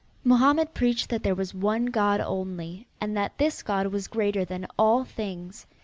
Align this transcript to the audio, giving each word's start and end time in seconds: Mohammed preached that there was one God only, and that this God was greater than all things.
Mohammed 0.23 0.73
preached 0.73 1.09
that 1.09 1.21
there 1.21 1.35
was 1.35 1.53
one 1.53 1.85
God 1.85 2.19
only, 2.21 2.87
and 2.99 3.15
that 3.15 3.37
this 3.37 3.61
God 3.61 3.85
was 3.85 4.07
greater 4.07 4.43
than 4.43 4.65
all 4.75 5.03
things. 5.03 5.67